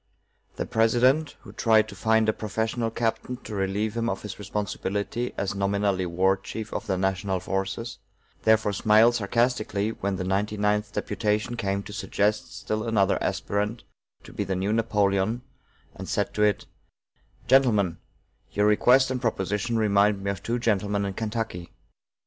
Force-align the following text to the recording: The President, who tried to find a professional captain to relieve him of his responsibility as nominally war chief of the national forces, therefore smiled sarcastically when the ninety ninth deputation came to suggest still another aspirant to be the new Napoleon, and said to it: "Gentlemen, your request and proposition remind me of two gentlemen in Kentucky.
The 0.55 0.65
President, 0.65 1.35
who 1.41 1.51
tried 1.51 1.87
to 1.89 1.95
find 1.95 2.27
a 2.27 2.33
professional 2.33 2.89
captain 2.89 3.37
to 3.43 3.53
relieve 3.53 3.95
him 3.95 4.09
of 4.09 4.23
his 4.23 4.39
responsibility 4.39 5.31
as 5.37 5.53
nominally 5.53 6.07
war 6.07 6.35
chief 6.37 6.73
of 6.73 6.87
the 6.87 6.97
national 6.97 7.39
forces, 7.39 7.99
therefore 8.41 8.73
smiled 8.73 9.13
sarcastically 9.13 9.89
when 9.91 10.15
the 10.15 10.23
ninety 10.23 10.57
ninth 10.57 10.91
deputation 10.91 11.55
came 11.55 11.83
to 11.83 11.93
suggest 11.93 12.57
still 12.61 12.83
another 12.87 13.21
aspirant 13.23 13.83
to 14.23 14.33
be 14.33 14.43
the 14.43 14.55
new 14.55 14.73
Napoleon, 14.73 15.43
and 15.93 16.09
said 16.09 16.33
to 16.33 16.41
it: 16.41 16.65
"Gentlemen, 17.47 17.99
your 18.51 18.65
request 18.65 19.11
and 19.11 19.21
proposition 19.21 19.77
remind 19.77 20.23
me 20.23 20.31
of 20.31 20.41
two 20.41 20.57
gentlemen 20.57 21.05
in 21.05 21.13
Kentucky. 21.13 21.69